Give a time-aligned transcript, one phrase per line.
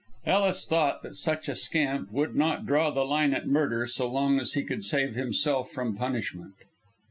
[0.25, 4.39] Ellis thought that such a scamp would not draw the line at murder, so long
[4.39, 6.55] as he could save himself from punishment.